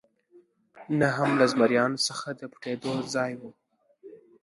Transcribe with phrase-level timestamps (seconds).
[0.99, 3.41] نه هم له زمریانو څخه د پټېدو ځای و.